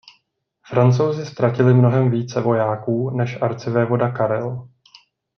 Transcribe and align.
Francouzi 0.65 1.25
ztratili 1.25 1.73
mnohem 1.73 2.11
více 2.11 2.41
vojáků 2.41 3.09
než 3.09 3.41
arcivévoda 3.41 4.09
Karel. 4.11 4.67